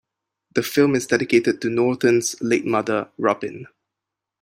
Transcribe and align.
The 0.55 0.63
film 0.63 0.95
is 0.95 1.05
dedicated 1.05 1.61
to 1.61 1.69
Norton's 1.69 2.35
late 2.41 2.65
mother, 2.65 3.11
Robin. 3.19 3.67